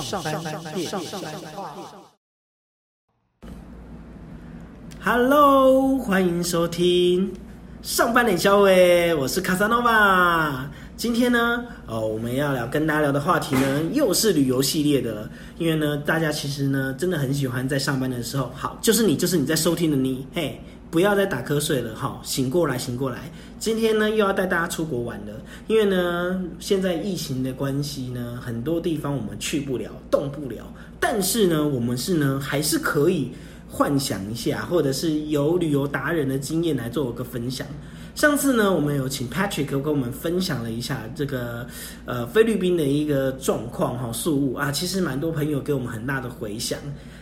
[0.00, 0.42] 上班
[0.72, 1.74] 变上班化。
[5.04, 7.30] Hello，欢迎收听
[7.82, 10.70] 上班脸小伟，我是卡萨诺瓦。
[10.96, 15.28] 今天呢，哦，我们要聊跟大家聊的话题呢，又是旅游系列的。
[15.58, 20.58] 因为呢，大家其实呢，真的很喜欢在上班的时候，好，就是你，就是你在收听的你，嘿，
[20.92, 23.20] 不要再打瞌睡了，哈，醒过来，醒过来。
[23.58, 25.32] 今天呢，又要带大家出国玩了。
[25.66, 30.70] 因为呢，现在疫情的关系呢，很多地方我们去不了，动不了。
[31.00, 33.30] 但是呢，我们是呢，还是可以
[33.66, 37.66] 幻想一下，或者是有旅游达人的经验来做个分享。
[38.14, 41.66] 上次呢，我们有请 Patrick 跟我们分享了一下这个
[42.04, 46.78] 呃菲律宾的一个状况哈，宿务啊，其实蛮多朋友给我们很大的回响。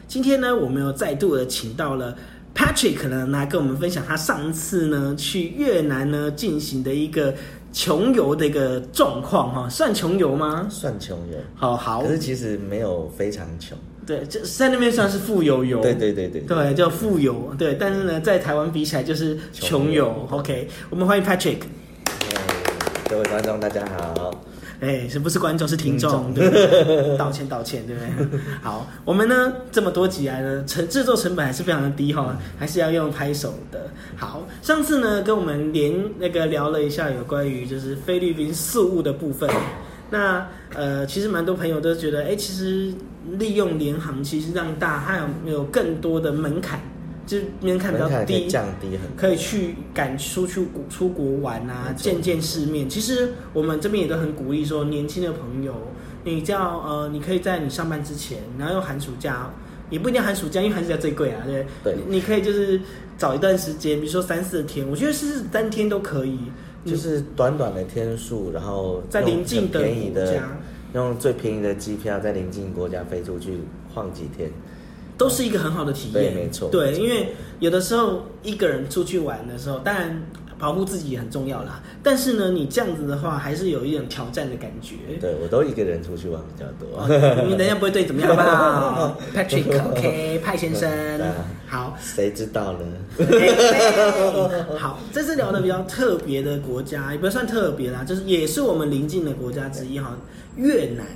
[0.09, 2.17] 今天呢，我们又再度的请到了
[2.55, 7.35] Patrick 呢来跟我们分享他上次呢去越南呢进行的一个
[7.73, 10.67] 穷游的一个状况哈，算穷游吗？
[10.69, 13.79] 算穷游，好好可，是其实没有非常穷。
[14.07, 20.27] 对，这在那边算是富游游，对对对对对，叫富游，对，但是呢，在台湾比起来就是穷游。
[20.31, 21.59] OK，我们欢迎 Patrick。
[22.07, 22.41] 哎
[23.09, 24.31] 各位观众大家好，
[24.81, 26.33] 哎，是不是观众是听众？
[26.33, 27.17] 对不对？
[27.19, 28.01] 道歉道歉，对不
[28.37, 28.41] 对？
[28.63, 33.89] 好，我们呢这么多集来呢，成制作成本还是非常的低哈，还是要用拍手的。
[34.17, 39.49] 好，上次呢跟我们连那个聊了一下有关于就是菲律宾事务的部分。
[40.13, 42.93] 那呃，其实蛮多朋友都觉得，哎，其实
[43.39, 46.81] 利用联航，其实让大家有有更多的门槛，
[47.31, 52.91] 就是门槛比较低可以，降低很多，可以去赶出去出国玩啊，见见世面。
[52.91, 55.73] 其实我们这边也都很鼓励说，年轻的朋友，
[56.25, 59.49] 你只要呃，你可以在你上班之前，然后用寒暑假，
[59.91, 61.95] 也不一定寒暑假，因为寒暑假最贵啊，对不对？
[61.95, 62.81] 你你可以就是
[63.17, 66.37] 找一段时间，比如说三四天，我觉得是三天都可以，
[66.85, 70.59] 就是短短的天数，然后在用邻近的国家，
[70.95, 73.59] 用最便宜的机票在邻近国家飞出去
[73.95, 74.51] 晃几天，
[75.21, 76.15] 都是一个很好的体验。
[76.15, 80.23] 对没错对，因为有的时候一个人出去玩的时候，当然
[80.59, 81.83] 保护自己也很重要啦。
[82.03, 84.95] 但是呢，你这样子的话，还是有一点挑战的感觉。
[85.21, 87.03] 对我都一个人出去玩比较多。
[87.03, 89.15] 哦你等一下不会对怎么样吧？
[89.37, 90.91] Patrick，OK，派先生
[91.67, 91.95] 好。
[92.01, 92.87] 谁知道呢？
[93.19, 100.17] 哎好，这次聊的比较特别的国家，也不算特别啦，就是也是我们邻近的国家之一哈，
[100.57, 101.07] 越南。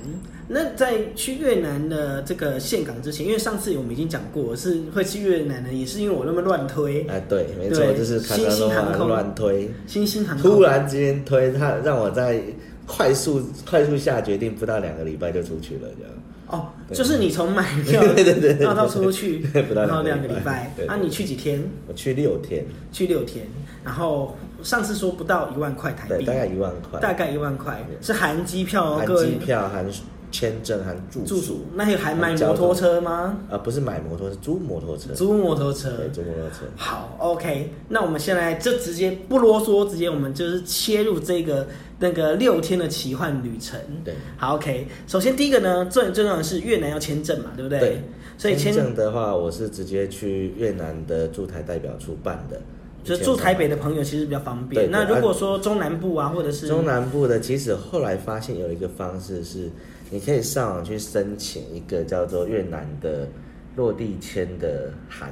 [0.47, 7.03] 那在去越南的这个岘港之前，因为上次我们已经讲过是会去越南的，也是因为我那么乱推。
[7.07, 9.07] 哎，对，没错，就是卡新萨诺瓦兴航空。
[9.07, 12.39] 乱推，新兴航空，突然之间推他，让我在
[12.85, 16.13] 快速快速下决定，不到两个礼拜就出去了，这样。
[16.47, 20.87] 哦，就是你从买票 对对对对然后到出去，不到然后两两个礼拜个礼拜，对对。
[20.87, 21.59] 啊，你去几天？
[21.87, 23.47] 我去六天，去六天，
[23.83, 29.85] 然后上次说不到一万块台对，币，大概一万块，大概一万块，是含机票哦，含机票、含
[30.31, 31.41] 签证、含住住宿。
[31.41, 33.37] 宿，那有还买摩托车吗？
[33.49, 35.91] 啊，不是买摩托，是租摩托车，租摩托车。
[35.97, 36.65] 对，租摩托车。
[36.75, 41.67] 好，OK，那我们现在就直接不啰嗦，直接我们就是切入这个
[41.99, 43.79] 那个六天的奇幻旅程。
[44.03, 47.79] 对，好，OK，首先第一个呢，最最重要的是越南要签证嘛，对不对？
[47.79, 48.01] 对，
[48.35, 52.59] 所以签签证的话，我是直接去越南的驻台代表处办的，
[53.05, 54.89] 就是住台北的朋友其实比较方便。
[54.89, 59.69] 那如果说中南部啊，或者是中南部的，其实后来发现有一个方式是，
[60.09, 63.29] 你可以上网去申请一个叫做越南的
[63.75, 65.29] 落地签的函，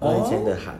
[0.00, 0.74] 哦落地签的函，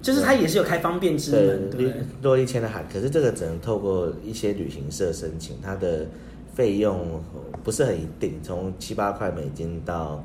[0.00, 1.94] 就是它也是有开方便之对门，对对？
[2.22, 6.06] 落地签的函，可是这个只能透过一些旅行社申请，它的
[6.54, 7.22] 费用
[7.62, 10.24] 不是很一定，从七八块美金到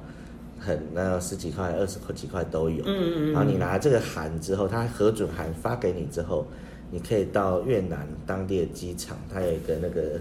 [0.59, 2.84] 很那十几块、二十块几块都有。
[2.85, 6.47] 嗯嗯嗯然后你拿这个函之后，他核准函发给你之后，
[6.91, 10.19] 你可以到越南当地的机场，它有一个那个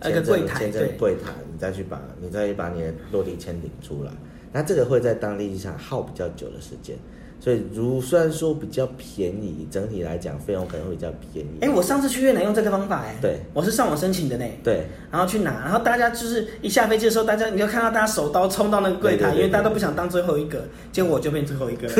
[0.00, 4.12] 那个签证柜台签证对柜台，你再去把你再去把你的落地签领出来。
[4.52, 6.96] 那这个会在当地机场耗比较久的时间，
[7.46, 11.58] 所以如虽然说比较便宜，整体来讲费用可能会比较便宜。
[11.60, 14.44] 哎，我上次去越南用这个方法，哎，对，我是上网申请的呢。
[14.64, 21.86] 对然后去拿，然后大家就是一下飞机的时候，大家你就看到大家手刀冲到那个柜台，对对对因为大家都不想当最后一个，结果我就变最后一个。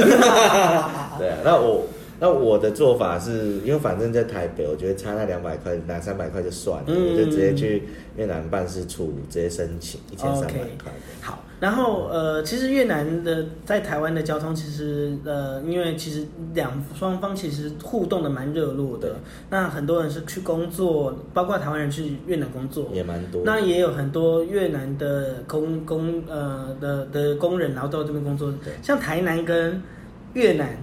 [1.16, 1.86] 对啊，那我
[2.18, 7.82] 那我的做法是因为反正在台北，我觉得差那两百块、两三百块就算了，嗯我就直接去
[8.16, 10.92] 越南办事处直接申请一千三百块。
[11.20, 16.24] 好，然后呃，其实越南的在台湾的交通，其实呃，因为其实
[16.54, 19.16] 两双方其实互动的蛮热络的。
[19.50, 23.42] 那很多人是去工作，包括台湾人去越南工作，也蛮多。
[23.44, 28.52] 那也有很多越南的工工呃的的工人，然后到这边工作。
[28.82, 29.82] 像台南跟
[30.34, 30.76] 越南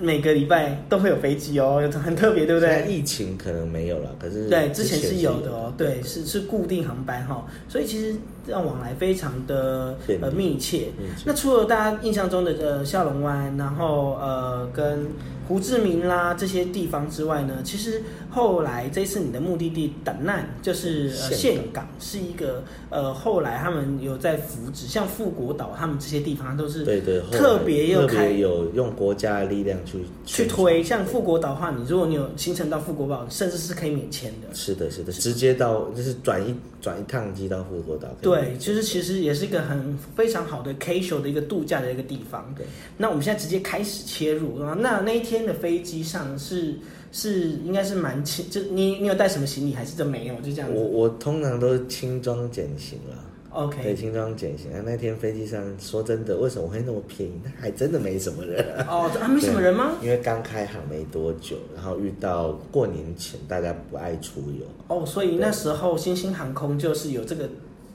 [0.00, 2.84] 每个礼拜都会有飞机哦， 很特别，对不对？
[2.88, 8.14] 疫情可能没有了，可是对，之前是有的哦，对，是是固定航班哈，所以其实
[8.48, 10.88] 这样往来非常的呃密切。
[11.26, 15.06] 那除了大家印象中的呃下龙湾，然后呃跟
[15.46, 34.54] 胡志明啦这些地方之外呢，其实后来这次你的目的地等难就是呃岘岘港是一个呃后来他们有在扶植，像富国岛他们这些地方都是对对，特别又特开别有用国家的力量去去推，像富国岛的话，你如果你有行程到富国岛，甚至是可以免签的。
[34.54, 38.06] 是的，是的，直接到就是转一转一趟机到富国岛。
[38.20, 42.52] 对，就是其实也是一个很非常好的 casual 的一个度假的一个地方。
[42.56, 44.76] 对，那我们现在直接开始切入啊。
[44.80, 46.74] 那那一天的飞机上是
[47.10, 50.34] 是应该是蛮轻，就你你有带什么行李还是就没有？
[50.36, 50.76] 就这样子。
[50.76, 53.16] 我我通常都是轻装简行啦。
[53.50, 53.96] 对，OK。
[53.96, 54.70] 轻装简行。
[54.72, 57.32] 啊，那天飞机上说真的，为什么会那么便宜？
[57.42, 58.86] 那还真的没什么人、啊。
[58.88, 59.92] 哦，啊，没什么人吗？
[60.02, 64.66] 因为刚开航没多久，然后遇到过年前大家不爱出游。
[64.88, 67.48] 哦，所以那时候新兴航空就是有这个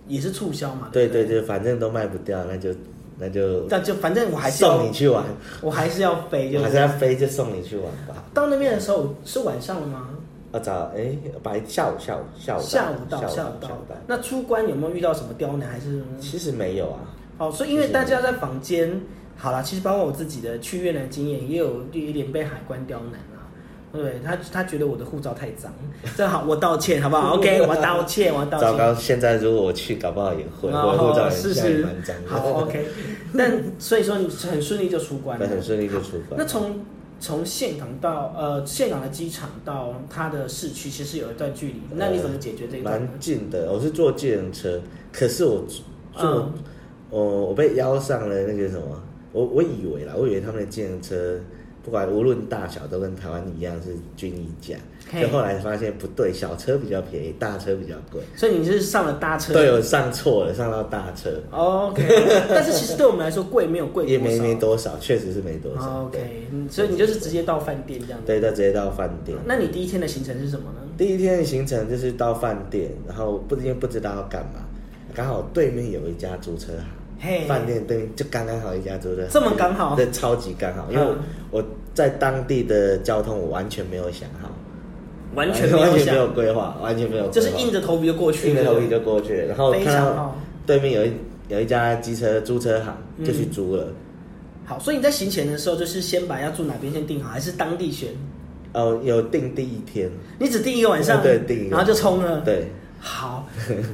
[0.08, 0.90] 也是促销嘛。
[0.92, 2.70] 对对对，反正都卖不掉，那就
[3.18, 5.24] 那就那就反正我还是送你去玩，
[5.62, 8.24] 我还是要飞，就还是要飞就送你去玩吧。
[8.34, 10.10] 到那边的时候是晚上了吗？
[10.52, 13.96] 啊早哎白下午下午下午下午到，下下午到到。
[14.06, 15.68] 那出关有没有遇到什么刁难？
[15.68, 17.00] 还是其实没有啊，
[17.40, 19.02] 哦，所以因为大家在房间，
[19.36, 23.33] 好啦，其实包括我自己的去越南经验，也有有一点被海关刁难啦。
[23.94, 25.72] 对他，他觉得我的护照太脏，
[26.18, 28.72] 正好我道歉，好不好？OK，我道歉，我道歉。
[28.72, 32.30] 糟糕，现在如果我去，搞不好也会，我护照也是是蛮脏的。
[32.30, 32.88] 好 OK，
[33.38, 36.84] 但所以说你很顺利就出关了，很顺利就出关那从
[37.20, 43.08] 从岘港到呃岘港的机场到它的市区，其实有一段距离，那你怎么解决这一段呢？
[43.08, 43.72] 蛮近的。
[43.72, 44.82] 我是坐计程车，
[45.12, 45.86] 可是我坐，
[46.20, 46.52] 嗯
[47.12, 49.00] 我我被邀上了那个什么，
[49.32, 51.40] 我我以为啦，我以为他们的计程车
[51.84, 54.78] 不管无论大小都跟台湾一样是均一价，
[55.22, 58.22] 就后来发现不对，小车比较便宜，大车比较贵。
[58.38, 59.52] 所以你是上了大车？
[59.54, 62.02] 对，我上错了，上到大车，OK，
[62.48, 65.82] 但是其实对我们来说贵没有贵也没多少没多少，确实是没多少。
[65.82, 68.28] 哦 OK，嗯所以你就是直接到饭店这样子。
[68.28, 69.38] 对，再直接到饭店。
[69.46, 70.80] 那你第一天的行程是什么呢？
[70.98, 74.64] 第一天的行程就是到饭店，然后不因为不知道要干嘛，
[75.14, 76.88] 刚好对面有一家租车行。
[77.24, 79.96] 嘿，饭店对面就刚刚好一家租车行，这么刚好。
[79.96, 81.08] 对，超级刚好，因为
[81.52, 84.52] 我,、在当地的交通我完全没有想好，
[85.34, 90.36] 完全没有完全没有，规划，完全没有，就是硬着头皮就过去，硬着头皮就过去，然后非看到。
[90.66, 91.12] 对面有一
[91.48, 93.26] 有一家机车租车行，嗯。
[93.26, 93.88] 就去租了。
[94.66, 98.10] 好，所以你在行前的时候，就是先把要住哪边先定好，还是当地选？
[98.74, 100.10] 哦，有定第一天，
[100.40, 102.68] 你只定一个晚上，对定然后就冲了。，对，
[103.06, 103.46] 好，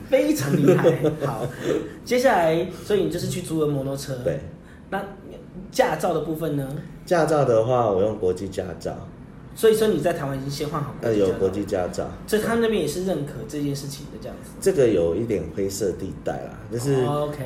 [0.08, 0.96] 非常厉害。
[1.26, 1.44] 好，
[2.06, 4.14] 接下来，所以你就是去租了摩托车。
[4.24, 4.40] 对，
[4.92, 5.04] 那
[5.72, 6.70] 驾照的部分呢？
[7.08, 8.96] 驾照的话，我用国际驾照，
[9.56, 12.08] 所以说你在台湾已经先换好国际驾照那有国际驾照。
[12.28, 14.52] 所以他们那边也是认可这件事情的这样子。
[14.62, 16.96] 这个有一点灰色地带啦，就是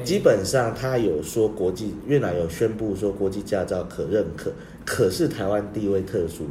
[0.03, 4.51] 基本上他有说国际越南有宣布说国际驾照可认可，
[4.85, 6.43] 可是台湾地位特殊，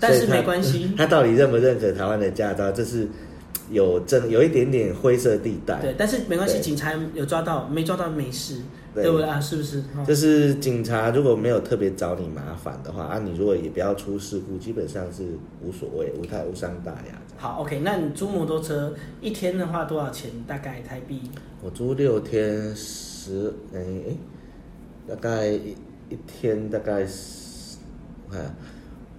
[0.00, 3.06] 但是没关系 他到底认不认可台湾的驾照，这是
[3.70, 5.80] 有真有一点点灰色地带。
[5.80, 8.60] 对，但是没关系，警察有抓到，没抓到没事，
[8.94, 9.40] 对对不对啊？
[9.40, 9.78] 是不是？
[9.96, 15.24] 哦就是警察如果没有特别找你麻烦的话，啊，你如果也不要出事故，基本上是
[15.62, 17.20] 无所谓，无太无伤大雅。
[17.36, 20.30] 好，OK，那你租摩托车一天的话多少钱？
[20.46, 21.22] 大概台币？
[21.62, 24.16] 我租六天十，哎、哎，
[25.08, 25.76] 大概一
[26.08, 27.78] 一天大概十，
[28.28, 28.54] 我看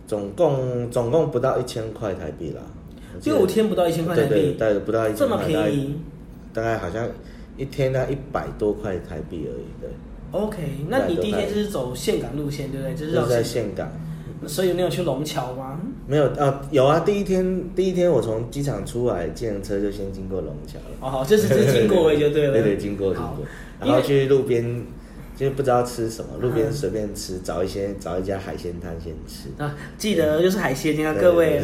[0.06, 2.62] 总共总共不到一千块台币啦。
[3.24, 5.96] 六天不到一千块台对对，币，大概不到一千这么，便宜
[6.54, 7.08] 大概大概好像
[7.58, 9.90] 一天呢一百多块台币而已，对。
[10.32, 10.58] ？OK，
[10.90, 12.96] 那你第一天就是走岘港路线，对不对？
[12.96, 13.92] 就是绕就在岘岘港，
[14.48, 15.80] 所以你有去龙桥吗？
[16.08, 17.00] 没有啊，有啊。
[17.02, 21.20] 第一天第一天我从机场出来，计程车就先经过龙桥了。
[21.20, 22.54] 哦，就是只经过位就对了。
[22.58, 23.46] 对对，经过经过，
[23.80, 24.84] 然后去路边，
[25.36, 26.74] 就是不知道吃什么，路边嗯。
[26.74, 29.50] 随便吃，找一些找一家海鲜摊先吃。
[29.62, 31.62] 啊，记得就是海鲜，你看对各位。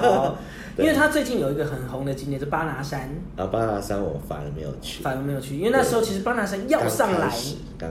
[0.00, 0.36] 好，
[0.78, 7.32] 因为他最近有一个很红的景点是巴拿山，然后巴拿山我反而没有去，反而没有去，因为那时候其实巴拿山要上来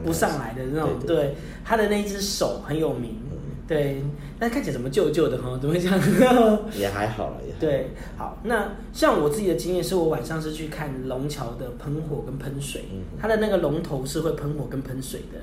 [0.06, 3.25] 不上来的那种，对他的那一只手很有名，嗯
[3.68, 4.02] 对，
[4.38, 6.00] 但看起来怎么旧旧的哈，怎么会这样？
[6.78, 7.60] 也还好了，也好。
[7.60, 13.00] 对，好，那像我自己的经验是我晚上是去看龙桥的喷火跟喷水，嗯。
[13.20, 15.40] 它的那个龙头是会喷火跟喷水的，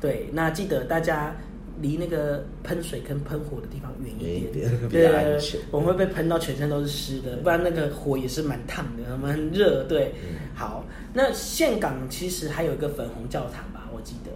[0.00, 1.36] 对，那记得大家
[1.82, 5.38] 离那个喷水跟喷火的地方远远一一点 比对
[5.70, 9.84] 我们会被喷到全身都是湿的，不然那个火也是蛮烫的，蛮热。
[9.84, 10.36] 对，嗯。
[10.54, 14.30] 好，那岘港其实还有一个粉红教堂吧，我记得，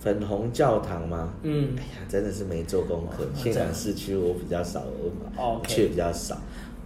[0.00, 1.32] 粉红教堂吗？
[1.42, 3.24] 嗯哎，呀，真的是没做功课。
[3.24, 6.36] 哦岘港市区我比较少，我哦去的比较少。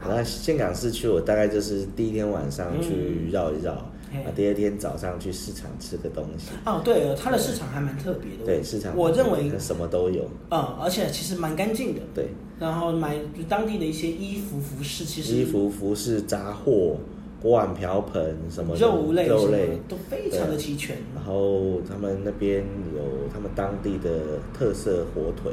[0.00, 6.50] 然后岘港市区我大概就是第一天晚上去绕一绕，嘿啊，第二天早上去市场吃个东西。
[6.66, 8.44] 哦，对了，它的市场还蛮特别的。
[8.44, 10.28] 对，市场我认为什么都有。
[10.50, 12.00] 嗯，而且其实蛮干净的。
[12.14, 12.28] 对，
[12.59, 13.16] 然后买
[13.49, 16.97] 当地的一些衣服、服饰，其实衣服、服饰、杂货、
[17.44, 19.78] 锅碗瓢盆什么肉类、肉类。
[19.86, 20.96] 都非常的齐全。
[21.14, 22.64] 然后他们那边
[22.96, 25.52] 有他们当地的特色火腿，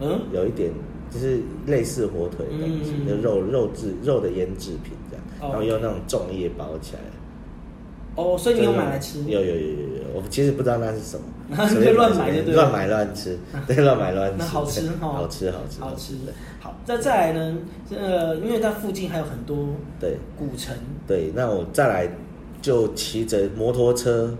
[0.00, 0.72] 嗯，有一点
[1.10, 3.06] 就是类似火腿的东西，嗯。
[3.06, 7.00] 就肉肉制肉的腌制品这样，哦然后用那种粽叶包起来。
[8.16, 9.22] 哦，所以你有买来吃？
[9.24, 14.36] 有有有有有，我其实不知道那是什么，你就乱买就对乱买乱吃，对，乱买乱吃。
[14.38, 16.14] 那好吃，好吃好吃好吃。
[16.60, 17.58] 好，那再来呢？
[17.90, 19.68] 呃，因为它附近还有很多
[20.00, 20.74] 对古城，
[21.06, 22.08] 对，那我再来
[22.62, 24.32] 就骑着摩托车，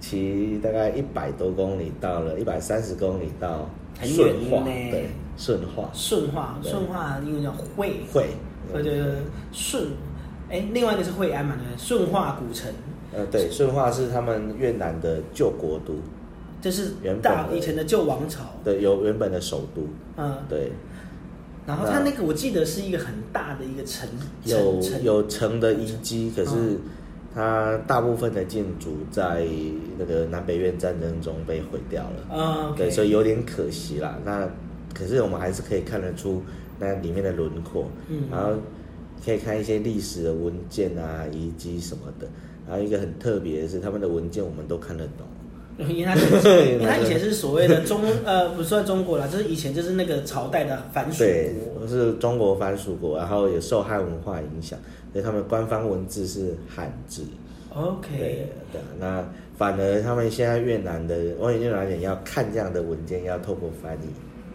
[0.00, 3.68] 骑大概一百多公里，到了一百三十公里到
[4.02, 8.30] 顺化，远呢对，顺化顺化，顺化因为叫惠，会，
[8.72, 9.12] 对对对，
[9.52, 9.84] 顺，
[10.50, 11.78] 哎，另外一个是惠安嘛，对不对？
[11.78, 12.68] 顺化古城，
[13.16, 15.94] 呃，对，顺化是他们越南的旧国都，
[16.60, 19.82] 这是原本大以前的旧王朝，对，有原本的首都，
[20.16, 20.72] 嗯，对，
[21.66, 24.08] 然后它那个我记得是一个很大的一个城，
[24.44, 26.80] 有有城的遗迹，可是嗯
[27.34, 29.44] 它大部分的建筑在
[29.98, 34.18] 那个南北越战争中被毁掉了，啊，OK，对，所以有点可惜啦。
[34.24, 34.48] 那
[34.94, 36.42] 可是我们还是可以看得出
[36.78, 38.52] 那里面的轮廓，嗯然后
[39.24, 42.28] 可以看一些历史的文件啊、遗迹什么的。
[42.68, 45.26] 然后一个很特别的是，他们的文件我们都看得懂。
[45.88, 46.26] 因为它是
[46.70, 54.78] 因为它以前是所谓的中呃不算中国啦，就是以前就是那个朝代的藩属对，国，是中国藩属国，然后也受汉文化影响，
[55.12, 57.24] 所以他们官方文字是汉字。
[57.74, 58.08] OK，
[58.70, 59.28] 对，那
[59.58, 64.06] 反而他们现在越南的，我越南人要看这样的文件，要透过翻译，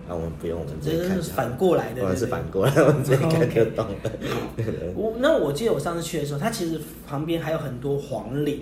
[0.10, 1.22] 啊，我们不用，我们。
[1.22, 4.12] 反过来的，我们是反过来，我们直接看就懂了。
[4.96, 8.62] 我那我记得我上次去的时候，它其实旁边还有很多皇陵，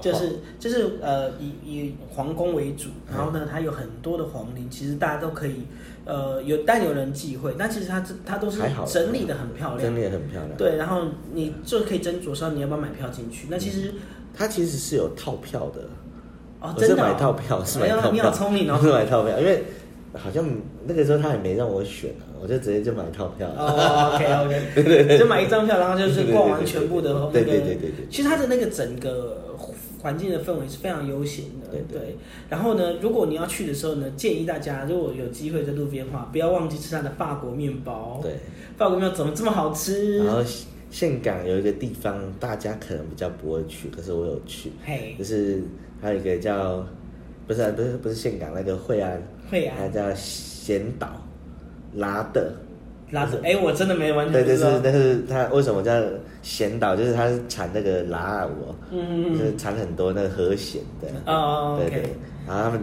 [0.00, 5.62] 就是就是呃以以皇宫为主，然后呢它有很多的皇陵，其实大家都可以
[6.04, 13.46] 呃有但有人忌讳，但其实它这它都是整理的很漂亮真，的也很漂亮。，对，然后你就可以斟酌说你要不要买票进去。
[13.50, 13.94] 那其实
[14.34, 15.80] 它其实是有套票的，
[16.60, 18.12] 哦，真的哦买套票，是买套票。
[18.12, 19.64] 你好聪明哦我 是买套票，因为
[20.16, 20.44] 好像
[20.86, 23.48] 那个时候他也没让我选啊，我就直接就买套票。
[23.58, 27.32] 哦，OK OK， 就买一张票，然后就是逛完全部的那个。
[27.32, 29.56] 对对对对对对其实它的那个整个
[30.00, 31.68] 环境的氛围是非常悠闲的。
[31.70, 32.16] 对对对。
[32.48, 38.34] 然后呢，如果你要去的时候呢，建议大家如果有机会在路边的话，不要忘记吃它的法国面包。，对，
[38.76, 40.18] 法国面包怎么这么好吃？
[40.18, 40.42] 然后
[40.90, 45.60] 岘港有一个地方大家可能比较不会去，可是我有去，嘿就，是
[46.00, 46.86] 还有一个叫
[47.48, 49.20] 不是啊不是不是岘港那个惠安，
[49.54, 51.08] 惠安它叫咸岛
[51.94, 52.52] 拉的。
[53.10, 54.70] 拉的，哎，我真的没完对，全不知道。
[54.70, 55.92] 就是但是它为什么叫
[56.42, 56.96] 咸岛？
[56.96, 61.32] 就是它是产那个拉尔我，嗯就是产很多那个和弦的。
[61.32, 62.10] 哦对对。
[62.48, 62.80] 然后他们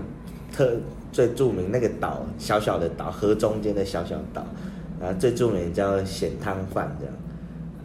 [0.53, 0.71] 特
[1.11, 4.45] 最著名那个岛，小小的岛，河中间的小小岛，
[5.01, 7.13] 然后最著名叫咸汤饭这样。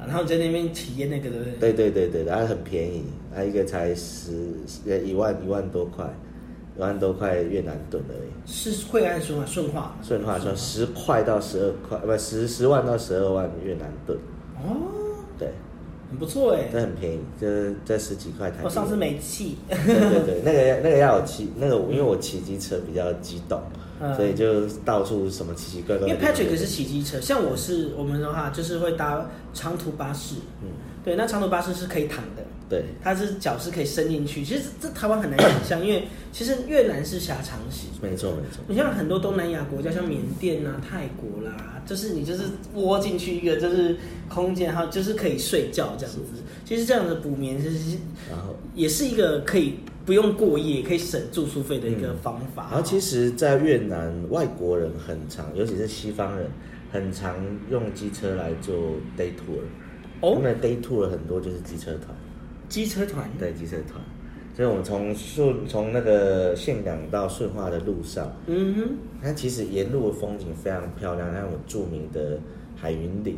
[0.06, 1.72] 然后在那边体验那个，对不对？
[1.72, 3.02] 对对对对，然后很便宜，
[3.34, 4.30] 它一个才十
[4.86, 6.04] 呃一万一万多块，
[6.76, 8.50] 一万多块越南盾而已。
[8.50, 9.96] 是惠安顺化顺化。
[10.02, 14.18] 顺化说十块到十二块，不十十万到十二万越南盾，
[14.56, 14.76] 哦，
[15.38, 15.48] 对，
[16.10, 16.68] 很不错哎。
[16.72, 18.64] 这很便宜，就是这十几块台币。
[18.64, 19.56] 我上次没气。
[19.68, 23.60] 对对对， 那个那个要我骑，那个因为我骑机车比较激动，
[24.00, 26.06] 嗯所以就到处什么奇奇怪怪。
[26.06, 30.68] 因为 Patrick 是骑机车，像我是我们的话就是会搭长途巴士，嗯，
[31.04, 34.44] 对，那长途巴士是可以躺的，对它是脚是可以伸进去。
[34.44, 37.90] 其实这台湾很难想象，因为其实越南是狭长型。
[38.02, 42.44] 没错没错，你像很多东南亚国家，像缅甸啊、泰国啦，就是你就是
[42.74, 43.96] 窝进去一个就是
[44.28, 46.20] 空间，然后就是可以睡觉这样子。
[46.64, 52.68] 其实这样的补眠其实然后也是一个可以不用过夜，可以省住宿费的一个嗯方法。
[52.70, 56.50] 然后其实，在越南，外国人很常，尤其是西方人，
[56.92, 57.36] 很常
[57.70, 58.74] 用机车来做
[59.16, 59.62] day tour。
[60.20, 62.08] 他哦，们的 day tour 很多就是机车团，
[62.68, 64.00] 机车团对机车团。
[64.54, 68.88] 所以我们从顺从那个岘港到顺化的路上，嗯哼。
[69.22, 72.38] 它其实沿路的风景非常漂亮，还有著名的
[72.74, 73.36] 海云岭，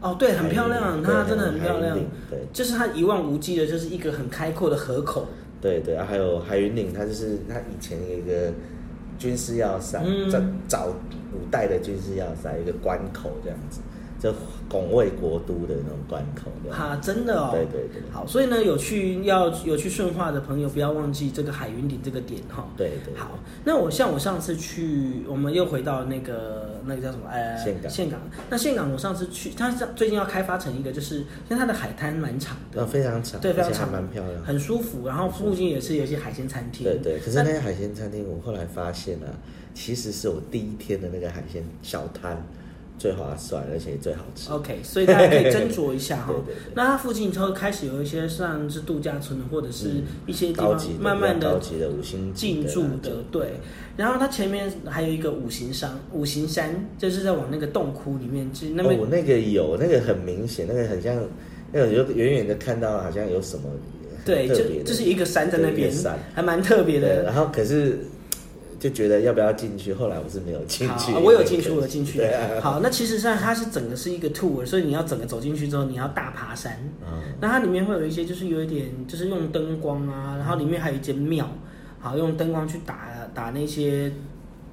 [0.00, 1.96] 哦，对，很漂亮，它真的很漂亮。
[2.28, 5.26] 对就是它一望无际的，就是一个很开阔的河口。
[5.60, 8.52] 对对，啊还有海云岭，它就是它以前有一个
[9.18, 10.88] 军事要塞，嗯在早
[11.30, 13.80] 古代的军事要塞，一个关口这样子，
[14.22, 14.32] 就
[14.68, 16.50] 拱卫国都的那种关口。
[16.70, 17.50] 哈，真的哦。
[17.52, 22.68] 对对对好，所以呢，有去要有去顺化的朋友，不要忘记这个海云顶这个点哈。
[22.76, 28.20] 对对，好，那我像我上次去，我们又回到那个那个叫什么呃岘港岘港。
[28.48, 34.42] 那岘港我上次去，它是最近要开发成一个，就是因为它的海滩蛮长的，呃，非常长，对，非常长，蛮漂亮。
[34.44, 35.08] 很舒服。
[35.08, 39.26] 然后附近也是有一些海鲜餐厅，对对，可是那些海鲜餐厅，我后来发现啊，
[39.74, 42.40] 其实是我第一天的那个海鲜小摊
[43.02, 44.48] 最划算，而且最好吃。
[44.52, 46.72] OK，所以大家可以斟酌一下哈 对对对。
[46.72, 53.54] 那它附近之后开始有一些像是度假村，或者是嗯一些地方高级的慢慢的高级的五星进驻的对。
[53.96, 61.16] 然后它前面还有一个五行山，五行山就是在往那个洞窟里面去，那边、哦，那个有，那个很明显，那个很像，
[61.72, 63.64] 那个就远远的看到好像有什么
[64.24, 65.92] 对，就就是一个山在那边
[66.32, 67.24] 还蛮特别，的。
[67.24, 67.98] 然后可是
[68.82, 72.32] 就觉得要不要进去，后来我是没有进去，我有进去，我有进去对。
[72.32, 76.76] 啊，好，那其实上它是整个是一个 tour，所以你要整个走进去之后，你要大爬山。
[77.00, 81.48] 嗯那它里面会有一些就是有一点就是用灯光啊，然后里面还有一间庙，
[82.00, 84.12] 好用灯光去打打那些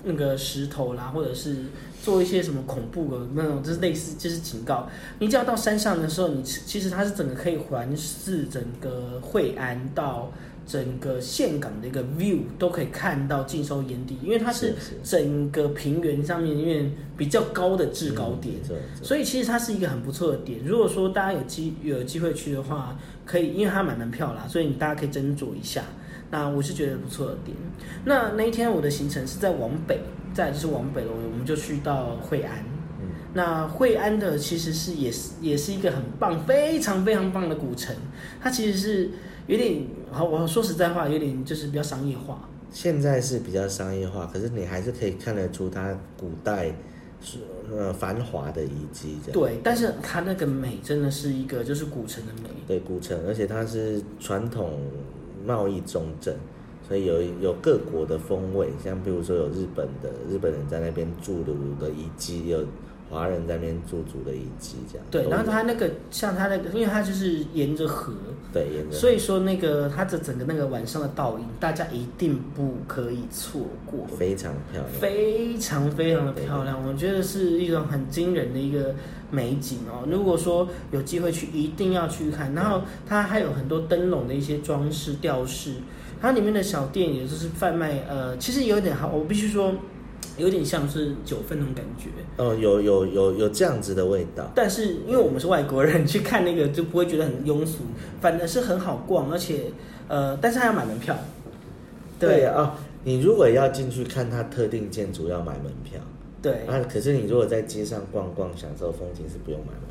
[0.04, 1.56] 那个石头啦，或者是
[2.02, 4.90] 做一些什么恐怖的那种，就是类似就是警告。
[5.20, 10.32] 你只要到山上的时候，你其其实它是整个可以环视整个惠安到
[10.70, 18.54] 整个岘港的一个 view 都可以看到尽收眼底，因为它是整个平原上面因为比较高的制高点。
[19.02, 20.60] 所以其实它是一个很不错的点。
[20.64, 22.96] 如果说大家有机有机会去的话，
[23.26, 25.84] 可以，因为它买门票啦，所以你大家可以斟酌一下。
[26.30, 27.58] 那我是觉得不错的点。
[28.06, 30.00] 那那一天我的行程是在往北，
[30.32, 32.60] 再就是往北了，我们就去到惠安。
[33.02, 37.96] 嗯那惠安的其实是也是也是一个很棒、非常非常棒的古城，
[38.42, 39.12] 它其实是
[39.46, 42.48] 有点，好，我说实在话，有点就是比较商业化。
[42.72, 46.68] 现在是比较商业化，可是你还是可以看得出它古代
[47.22, 47.40] 是
[47.72, 49.18] 呃繁华的遗迹。
[49.34, 52.50] 对，但是它那个美真的是一个就是古城的美。
[52.68, 54.80] 对古城，而且它是传统
[55.46, 56.36] 贸易重镇，
[56.88, 62.64] 所以有有各国的风味，像比如说有日本的日本人在那边驻留的遗迹，有
[63.10, 65.08] 华人在那边驻足的遗迹，这样。
[65.10, 68.14] 对，然后它那个像它那个，因为它就是沿着河，
[68.54, 74.86] 对沿着，所以说那个它的整个那个晚上的倒影，大家一定不可以错过，非常漂亮。
[75.00, 78.94] 非常非常的漂亮，我觉得是一种很惊人的一个
[79.32, 80.08] 美景哦。
[80.08, 82.54] 如果说有机会去，一定要去看。
[82.54, 85.74] 然后它还有很多灯笼的一些装饰吊饰，
[86.22, 89.74] 它里面的小店也就是贩卖，呃，其实有点好，我必须说，
[90.40, 92.10] 有点像是九份那种感觉。
[92.38, 94.50] 哦，有有有有这样子的味道。
[94.56, 97.84] 但是因为我们是外国人，去看那个就不会觉得很庸俗，
[98.22, 99.66] 反而是很好逛，而且
[100.08, 101.16] 呃，但是还要买门票。
[102.18, 102.74] 对啊、哦，
[103.04, 106.00] 你如果要进去看它特定建筑，要买门票。
[106.42, 109.89] 对，啊，可是你如果在街上逛逛，享受风景是不用买门票的。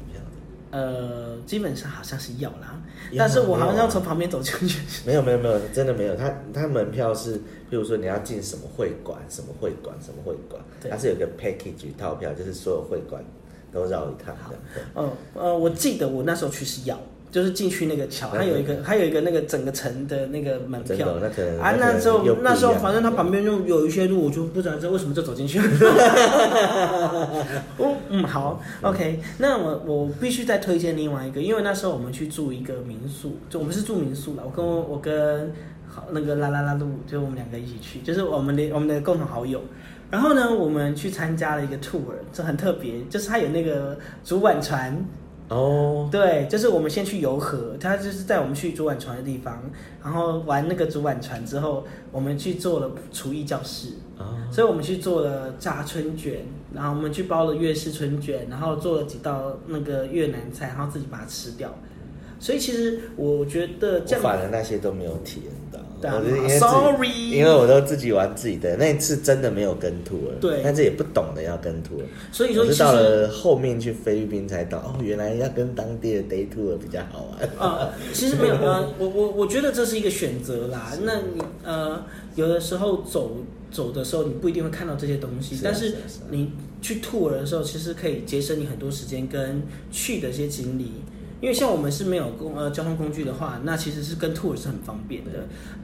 [0.71, 4.81] 呃，基本上好像是要啦，要但是我好像要从旁边走进去。
[5.07, 6.15] 没有没有没有，真的没有。
[6.15, 7.37] 他他门票是，
[7.71, 13.25] 比如说你要进什么会馆，什么会馆，什么会馆，对它是有个 package 套票，就是所有会馆
[13.73, 14.63] 都绕一趟这样。
[14.75, 16.99] 对嗯呃，我记得我那时候去是要，
[17.31, 21.19] 就是进去那个桥，嗯它有一个，它有一个那个整个城的那个门票。
[21.21, 25.59] 那可能啊，那时候那时候反正它旁边就有一些路，我就不知道这为什么就走进去。
[27.79, 29.21] 哦，嗯，好，OK。
[29.39, 34.43] 那我我必须再推荐另外一个，因为那时候我们去住一个民宿，就我们是住民宿了。
[34.45, 35.53] 我跟我我跟
[35.87, 39.61] 好那个啦啦啦路，就我们两个一起去，就是我们的我们的共同好友。
[40.11, 42.01] 然后呢，我们去参加了一个 tour，
[42.33, 44.97] 这很特别，就是它有那个竹板船，
[45.49, 49.63] 哦，对，就是我们先去游河，他就是在我们去竹板船的地方，
[50.05, 61.75] 然后玩那个竹板船之后，我们去做了厨艺教室，哦，所以我们去做了炸春卷，然后我们去包了粤式春卷，然后做了几道那个越南菜，然后自己把它吃掉。
[62.39, 65.81] 所以其实我觉得我这样，反而那些都没有体验到。
[66.01, 77.49] Sorry 因为我都自己玩自己的，那一次真的没有跟 tour，对但是也不懂得要跟 tour，所以到了后面去菲律宾才懂，哦，原来要跟当地的 day tour 比较好玩。
[77.59, 80.93] 呃，其实没有啊，我我我觉得这是一个选择啦。
[81.03, 82.05] 那你呃，
[82.37, 83.39] 有的时候走
[83.71, 85.95] 走的时候，你不一定会看到这些东西，是啊但是
[86.31, 90.93] 你去 tour 的时候，其实可以节省你很多时间跟去的一些经历。
[91.41, 95.31] 因为像我们是没有公呃交通工具的话，那其实是跟 tour 是很方便的。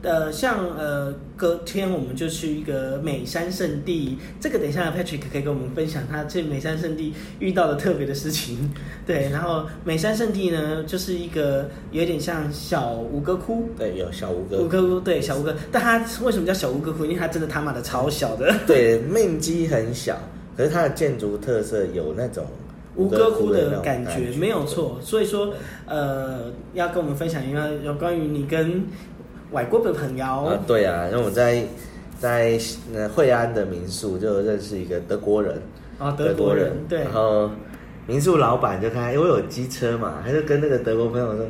[0.01, 8.69] 呃，像呃隔天我们就去一个美山圣地，这个等一下 Patrick 可以跟我们分享他去美山圣地遇到的特别的事情。
[9.05, 13.69] 对， 然后美山圣地呢，就是一个有点像小吴哥窟。
[13.77, 17.05] 对，有小吴哥，吴哥窟对小吴哥，但它为什么叫小吴哥窟？
[17.05, 18.53] 因为它真的他妈的超小的。
[18.67, 20.17] 对，面积很小，
[20.57, 22.45] 可是它的建筑特色有那种
[22.95, 25.53] 吴哥窟的感觉没有错，所以说
[25.85, 28.83] 呃，要跟我们分享一下有关于你跟
[29.51, 30.25] 外国的朋友。
[30.25, 31.63] 啊，对啊，因为我在
[32.17, 32.57] 在
[32.93, 35.61] 呃惠安的民宿就认识一个德国人，
[35.99, 36.99] 哦德国人对。
[36.99, 37.51] 然后
[38.07, 41.45] 民宿老板就看，因为我有机车嘛，他就跟那个德国朋友说：“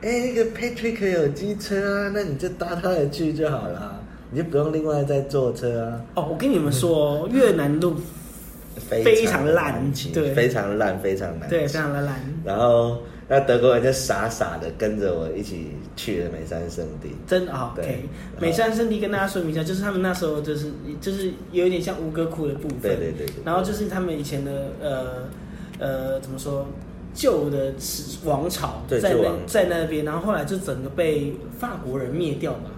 [0.00, 6.00] 哎、那个 Patrick 有机车啊，那你就搭他的去就好了，你就不用另外再坐车啊。
[6.14, 7.94] 哦，我跟你们说，越南路”
[8.76, 11.48] 非常烂对非常烂，非常难。
[11.48, 17.10] 对非常的烂，然后那德国人就傻傻的跟着我一起去了美山圣地。
[17.26, 18.08] 真的好对 OK。
[18.40, 25.28] 美山圣地跟大家说明一下，就是他们那时候就是就是有一点像吴哥窟的部分，对对对对然后就是他们以前的呃
[25.78, 26.66] 呃怎么说
[27.12, 27.74] 旧的
[28.24, 32.70] 王朝在那在那边，然后后来就整个被法国人灭掉嘛。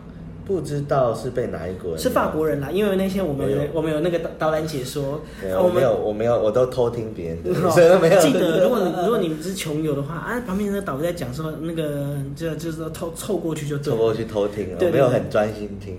[0.53, 1.99] 不知道是被哪一国人？
[1.99, 8.21] 是法国人啦，因为那天我们有我们有那个导导览解说，我没有，我没有，我都偷听别人的，哦所以都没有。
[8.21, 15.99] 记得， 如果如果你们是穷游的话，啊，旁边那个导游在讲说，那个就就是说凑凑过去就凑过去偷听，我没有很专心听。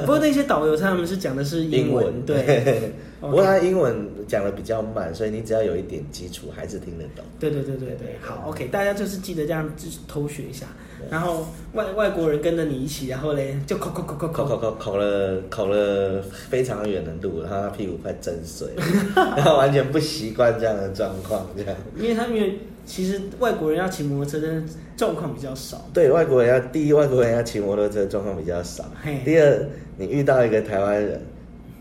[0.00, 7.24] 不过那些导游他们是讲的是英文，对， 不过他英文讲的比较慢，所以你只要有一点基础，还是听得懂。
[7.40, 10.66] 对对对对对，好，OK，大家就是记得这样就是偷学一下，
[11.10, 18.84] 然后外外国人跟着你一起，然后嘞就考考考考考考考考了考了非常远的路，然后他屁股快震碎了，
[19.36, 21.74] 然后完全不习惯这样的状况，这样。
[21.96, 22.38] 因为他们
[22.86, 25.84] 其实外国人要骑摩托车，真的状况比较少。
[25.92, 29.20] 对外国人要第一，外国人要骑摩托车状况比较少嘿。
[29.24, 31.20] 第二，你遇到一个台湾人，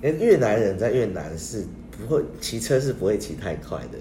[0.02, 3.98] 因为越南人在越南是不会骑车是不会骑太快的。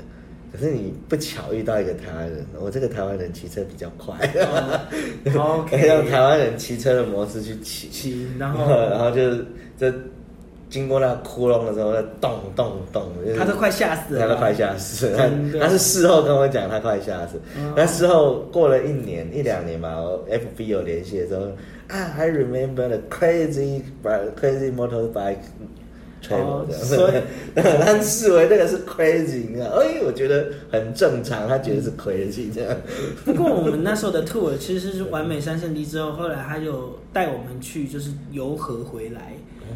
[0.52, 4.14] 可是你不巧遇到一个台湾人，我这个台湾人骑车比较快，
[5.36, 9.36] 哦 OK 用台湾人骑车的模式去骑，骑，然后 然后就
[9.76, 9.94] 就
[10.70, 15.30] 经过那个窟窿的时候，就咚咚咚，就是他都快吓死了，他都快吓死了。
[15.60, 17.74] 他是事后跟我讲，他快吓死嗯。
[17.76, 21.42] 那事后过了一年一两年吧，我 FB 有联系的时候
[21.88, 23.82] 啊，I remember the crazy
[24.40, 25.36] crazy motorbike
[26.34, 27.12] 哦所以
[27.54, 29.66] 他视为这个是 crazy，你知道？
[29.76, 32.76] 哎，我觉得很正常，他觉得是 crazy 这样。
[33.24, 39.34] 不过我们那时候的 tour 其实是完美三圣地之后，后来他就带我们去就是游河回来，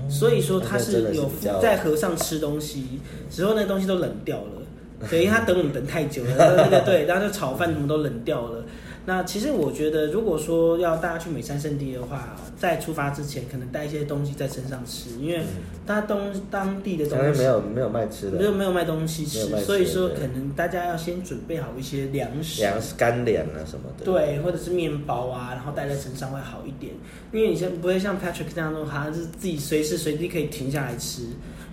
[0.08, 8.64] 所以说他是是有在河上吃东西，之后那东西都冷掉了，等于他等我们等太久了，那个对，然后就炒饭什么都冷掉了。
[9.06, 15.40] 那其实我觉得，如果说要大家去美山圣地的话，在出发之前可能带一些东西在身上吃，因为
[15.86, 24.04] 他东当地的东西没有没有卖吃的，没有没有卖东西吃所以说可能大家要先准备好一些粮食，粮食干粮啊什么的。
[24.04, 26.92] 对，或者是面包啊，然后带在身上会好一点，
[27.32, 31.22] 因为你像不会像 Patrick 这样说，好像是自己随时随地可以停下来吃。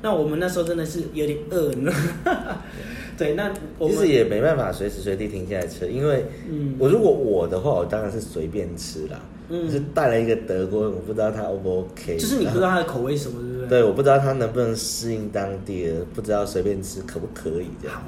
[0.02, 1.92] 那我们那时候真的是有点饿呢。
[3.18, 9.20] 对，那其实也没办法随时随地停下来吃，因为嗯我如果我的话，我当然是随便吃啦。
[9.50, 13.70] 嗯就是带了一个德国人，我不知道他 O 不 OK，就是你不知道他的口味什么，对不对？
[13.70, 18.04] 对，我不知道他能不能适应当地的，不知道随便吃可不可以这样。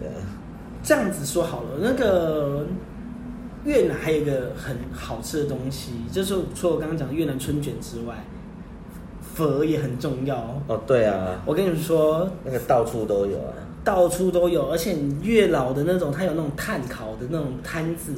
[0.00, 0.14] 对啊，
[0.82, 2.66] 这样子说好了，那个
[3.64, 8.24] 越南还有一个很好吃的东西，就是除了我刚刚讲的越南春卷之外，
[9.34, 10.36] 粉也很重要。
[10.66, 13.52] 哦，对啊，我跟你们说，那个到处都有啊。
[13.84, 18.12] 到处都有，而且你越老的那种，它有那种炭烤的那种摊子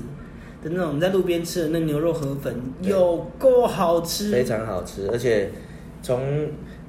[0.62, 5.50] 的那种，你在路边吃的那牛肉河粉，有够好吃，非常好吃，而且
[6.02, 6.20] 从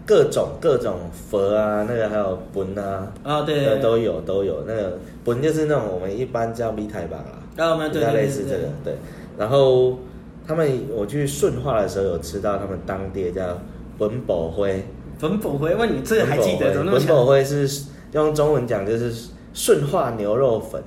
[0.05, 4.63] 各种各种佛啊，那个还有本啊，啊，对都有都有。
[4.67, 8.95] 那个本就是那种我们一般叫米台吧啦，然后我们比对类似这个对，对。
[9.38, 9.97] 然后
[10.45, 13.57] 他们我去顺化的时候有吃到他们当地的叫
[13.97, 14.84] 本宝灰，
[15.17, 16.73] 粉补回，问你这个还记得？
[16.73, 17.25] 怎么那么本宝强？
[17.25, 19.13] 灰是用中文讲就是
[19.53, 20.81] 顺化牛肉粉，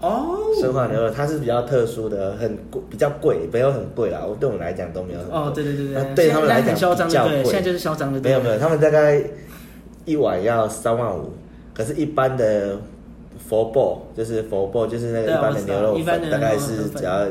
[0.00, 4.20] 哦，顺化牛肉它是比较特殊的，很贵，比较贵，没有很贵啦。
[4.26, 5.28] 我对我们来讲都没有很。
[5.30, 7.36] 哦，对对对对，对他们来讲很嚣张，对不对？
[7.38, 9.22] 比较贵现在就是嚣张的，没有没有，他们大概
[10.04, 11.32] 一碗要三万五，
[11.74, 12.78] 可是，一般的
[13.48, 17.26] 佛爆就是佛爆就是那个一般的牛肉粉，大概是只要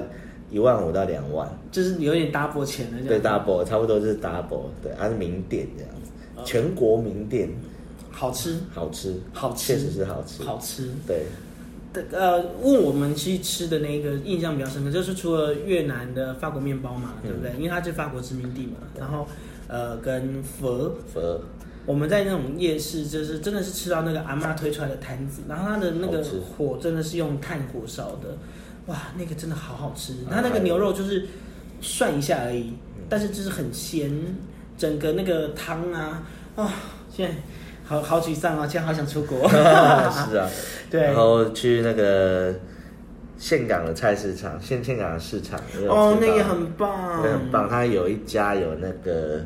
[0.55, 6.43] 一万五到两万，就是有点 double 钱的这对，double 差不多就是 double，对，它是名店这样子，哦。
[6.45, 7.49] 全国名店，
[8.09, 9.73] 好吃，好吃，好吃。
[9.73, 10.89] 确实是好吃，好吃。
[11.05, 11.25] 对，
[12.13, 17.51] 呃，问我们去吃的那个印象比较深刻，就是除了越南的法国面包嘛，对不对？
[17.57, 18.77] 因为它是法国殖民地嘛。
[18.97, 19.27] 然后
[19.67, 21.37] 呃，跟佛，佛。
[21.85, 26.23] 我们在那种夜市，就是真的是吃到那个阿妈推出来的摊子，然后它的那个
[26.57, 28.37] 火真的是用炭火烧的，
[28.87, 30.13] 哇，那个真的好好吃。
[30.25, 31.25] 啊它那个牛肉就是
[31.81, 34.11] 涮一下而已，嗯但是就是很鲜，
[34.77, 36.23] 整个那个汤啊，
[36.55, 36.73] 啊、
[37.09, 37.35] 现在
[37.83, 39.47] 好好沮丧啊，现在好想出国。
[39.49, 40.49] 是啊，
[40.89, 42.53] 对然后去那个
[43.37, 47.69] 岘港的菜市场，岘岘港的市场，哦，那也很棒，那个很棒。
[47.69, 49.39] 它有一家有那个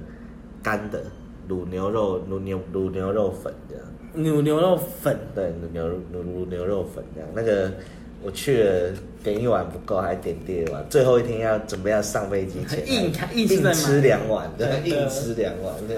[0.63, 1.03] 干的
[1.49, 7.29] 卤牛肉、卤牛卤牛肉粉这样，牛牛肉粉，对，牛肉牛牛牛肉粉这样。
[7.33, 7.71] 那个
[8.21, 10.85] 我去了，点一碗不够，还点第二碗。
[10.89, 15.73] 最后一天要准备要上飞机前， 硬硬硬在吃两碗，对对，硬吃两碗。
[15.87, 15.97] 对，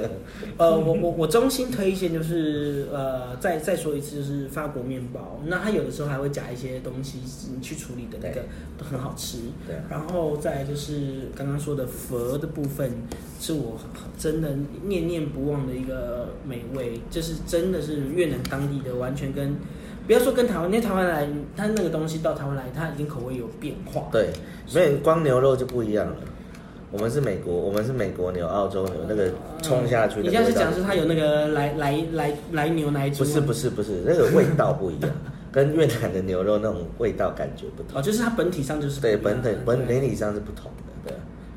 [0.57, 5.41] 呃，我我我衷心推荐就是呃，再再说一次，就是法国面包。
[5.45, 7.19] 那它有的时候还会加一些东西，
[7.55, 8.41] 你去处理的那个
[8.77, 9.39] 都很好吃。
[9.65, 12.91] 对然后再就是刚刚说的佛的部分，
[13.39, 13.79] 是我
[14.19, 19.55] 真的念念不忘的一个美味，就是真的是越南当地的，完全跟
[20.12, 24.10] 不要说跟台湾，因为台湾来，它那个东西到台湾来，它已经口味有变化。
[24.12, 24.28] 对，
[24.76, 26.15] 没有光牛肉就不一样了。
[26.91, 30.30] 我们是美国，我们是美国牛、澳洲牛，那个冲下去的你。
[30.30, 33.19] 现在是讲是它有那个来来来来牛奶猪？
[33.19, 35.10] 不是不是不是，那个味道不一样，
[35.50, 37.97] 跟越南的牛肉那种味道感觉不同。
[37.97, 40.90] 哦，就是它本体上就是对，本体本对本体上是不同的，对。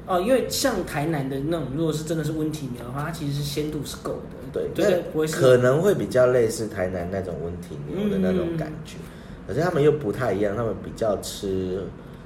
[0.06, 9.10] 哦，因为像台南的那种，如果是真的是温体牛的话，它其实是鲜度是够的，对，对对，不会是可能会比较类似台南那种温体牛的那种感觉，嗯
[9.46, 11.82] 可是他们又不太一样，他们比较吃，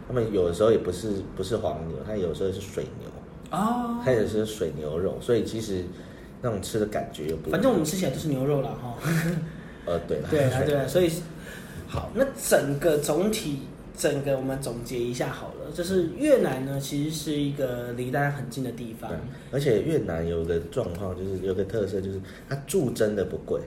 [0.07, 3.09] 他们有的时候也不是不是黄牛，它有时候是水牛，
[3.51, 3.99] 哦。
[4.05, 5.85] 它也是水牛肉，所以其实
[6.41, 7.53] 那种吃的感觉又不一样。
[7.53, 8.95] 反正我们吃起来都是牛肉了哈。
[9.85, 11.11] 呃 对啦对啊，对啊，所以
[11.89, 13.63] 好，那整个总体，
[13.97, 19.19] 整个我们总结一下好了，就是越南呢，其实是一个离大家很近的地方对，
[19.53, 23.61] 而且越南有个状况就是有个特色就是它住真的不贵，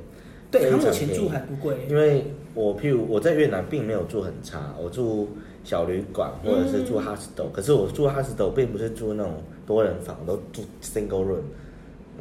[0.49, 5.29] 对，目前住还不贵，因为我譬如我在越南并没有住很差，我住
[5.63, 7.05] 小旅馆或者是住嗯。
[7.05, 11.43] hostel，、可是我住 hostel 并不是住那种多人房，都住 single room，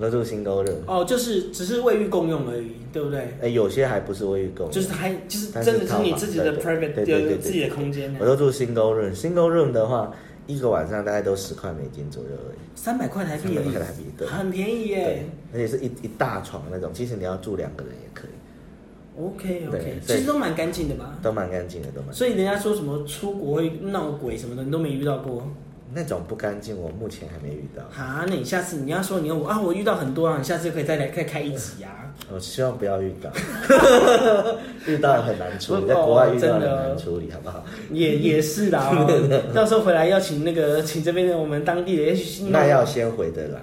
[0.00, 0.76] 我都住 single room。
[0.86, 3.36] 哦，就是只是卫浴共用而已，对不对？
[3.42, 9.14] 哎、有些还不是卫浴共用，就是还就是真的是你自己的对 private 对对对对有自己的空间我都住 single room。
[9.14, 10.10] single room 的话，
[10.46, 21.18] 一个晚上大概都十块美金左右而已，三百块台币而已，300块台币对很便宜耶。，而且是一一大床那种，其实你要住两个人也可以，OK OK，其实都蛮干净的吧？
[21.22, 22.14] 都蛮干净的，都蛮。
[22.14, 25.46] 所以人家说什么出国会闹鬼什么的，你都没遇到过。
[25.92, 27.82] 那种不干净，我目前还没遇到。
[28.00, 32.12] 啊，那你下次你要说你我啊，我遇到很多啊，你下次就可以再来再开一集啊。
[32.32, 33.30] 我希望不要遇到，
[34.86, 37.64] 遇到很难处理，在国外遇到很难处理，好不好？
[37.90, 43.60] 也也是啦、哦， 到时候回来要请那个请这边的我们当地的，也许那要先回得来。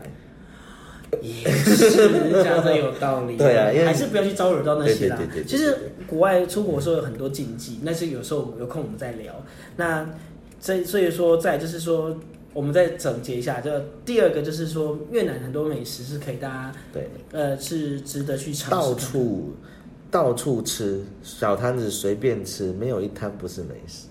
[1.22, 3.38] 也是讲的有道理。
[3.40, 5.18] 对啊因为还是不要去招惹到那些啦。
[5.48, 5.74] 其实
[6.06, 9.34] 国外出国的时候有很多禁忌，但是有时候有空我们再聊。
[9.78, 10.06] 那
[10.60, 12.18] 这所以说，再就是说，
[12.54, 13.72] 我们再总结一下，就
[14.04, 18.70] 第二个就是说，越南很多美食是可以大家对，呃是值得去尝试。
[18.70, 19.56] 到处
[20.10, 24.08] 到处吃，小摊子随便吃，没有一摊不是美食。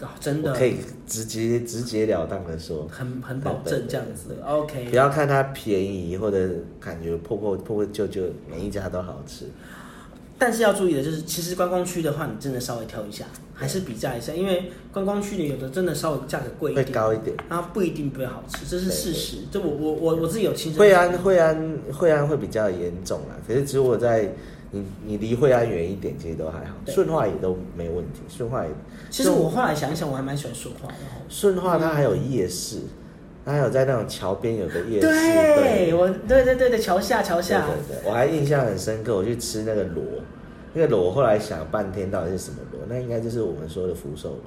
[0.00, 4.34] 哦，真的可以直接直截了当的说，很很保证这样子。
[4.34, 6.48] 不 OK，不要看它便宜或者
[6.80, 9.44] 感觉破破破破旧旧，每一家都好吃。
[10.38, 13.26] 但是要注意的就是，其实观光区的话，你真的稍微挑一下，
[13.60, 17.36] 还是比价一下，因为观光区里有的真的稍微价格贵一会点，高一点。
[17.46, 19.36] 然后不一定不会好吃，这是事实。
[19.52, 24.32] 这我我我我自己有亲身惠安惠安惠安会比较严重啦，可是如果在
[24.70, 26.74] 你你离惠安远一点，其实都还好。
[26.86, 28.70] 对顺化也都没问题，顺化也
[29.10, 31.20] 其实我后来想一想，我还蛮喜欢顺化的哦。
[31.28, 32.78] 顺化它还有夜市，
[33.44, 40.02] 它还有在那种桥边有个夜市，对，我对对对对，桥下桥对下，对对，我还印象很深刻，我去吃那个螺，
[40.72, 44.38] 那个螺我后来想半天到底是什么螺，那应该就是我们说的福寿螺。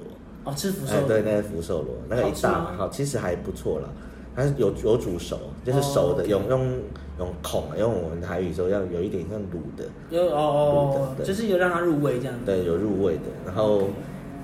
[0.46, 3.88] 哦，是福寿对，那个福寿螺，那个一大好，其实还不错啦。
[4.36, 6.80] 它是有有煮熟，就是熟的，哦用用
[7.20, 12.34] 用孔，用我们台语说要有一点像卤的，有哦哦，对就是有让它入味这样。
[12.46, 13.22] 对，有入味的。
[13.46, 13.84] 然后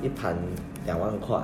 [0.01, 0.37] 一盘
[0.85, 1.37] 两万块，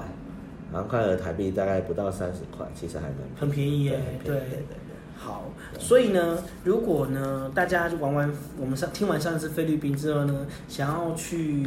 [0.71, 4.84] 两万块的台币大概不到三十块，其实还蛮很便宜耶，对对对对对。
[5.17, 5.43] 好，
[5.79, 11.65] 所以呢，如果呢大家玩完我们上听完上次菲律宾之后呢，想要去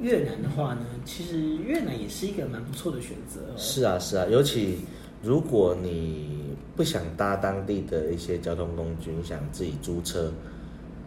[0.00, 3.40] 越南的话呢，其实越南也是一个蛮不错的选择。
[3.56, 4.78] 是啊是啊，尤其
[5.22, 10.32] 如果你不想搭当地的一些交通工具，你想自己租车，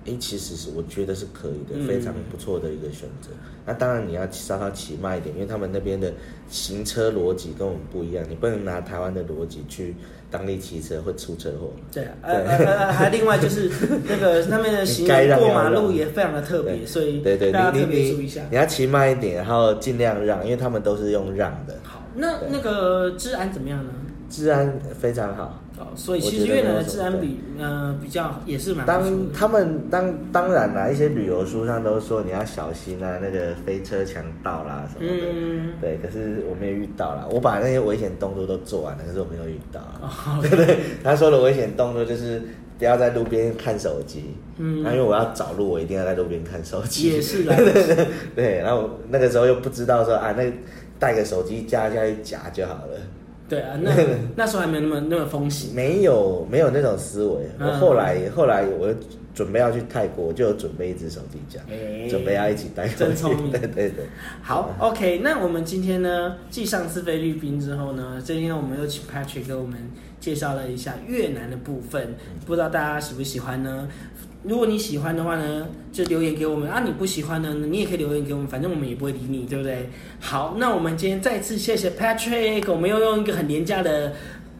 [0.05, 3.29] 诶，其实是我觉得是可以的，嗯非常不错的一个选择。
[3.65, 6.11] 那当然你要稍稍骑慢一点，因为他们那边的
[6.49, 9.95] 行车逻辑跟我们不一样，你不能拿台湾的逻辑去
[10.29, 11.71] 当地骑车会出车祸。
[11.91, 13.69] 对啊，呃呃呃，还另外就是
[14.09, 18.41] 那个他们的行过马路也非常的特别，所以对对，大家特别注意一下。
[18.51, 23.91] 你要骑慢一点，然后尽量让，因为他们都是用让的，好，那那个治安怎么样呢？
[24.29, 25.61] 治安非常好。
[25.79, 29.03] 哦，所以其实越南的治安比呃比较也是蛮当。
[29.33, 35.27] 他们当当然啦，一些旅游书上都说你要小心啊，那个飞车强盗啦什么的。
[35.33, 37.27] 嗯，对，可是我没有遇到啦。
[37.31, 39.81] 我把那些危险动作都做完了，可是我没有遇到
[40.41, 42.41] 对对，他说的危险动作就是
[42.77, 44.35] 不要在路边看手机。
[44.57, 47.11] 嗯那因为我要找路，我一定要在路边看手机。
[47.11, 48.57] 也是啦 对对对对。
[48.59, 50.43] 然后那个时候又不知道说啊，那
[50.99, 52.97] 带个手机架下去夹就好了。
[53.53, 53.91] 对啊， 那
[54.35, 55.73] 那时候还没有那么那么风行。
[55.75, 57.43] 没有没有那种思维。
[57.59, 58.93] 嗯我后来后来我
[59.35, 62.97] 准备要去泰国，我就有准备一只手机架，哎准备要一起带过去。
[62.99, 64.05] 真聪明 对对对。
[64.41, 69.77] 好，OK，那我们今天呢，继上次菲律宾之后呢，今天我们又请 Patrick 给我们
[70.19, 73.87] 介绍了一下越南的部分，不知道大家喜不喜欢呢？
[74.43, 79.89] 如果你喜欢的话呢，就留言给我们啊；你不喜欢呢，你也可以留言给我们，反正我们也不会理你，对不对？
[80.19, 84.13] 好，那我们今天再次谢谢 Patrick，我们要用一个很廉价的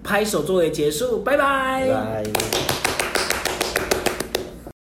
[0.04, 2.24] 拍手作为结束，拜拜。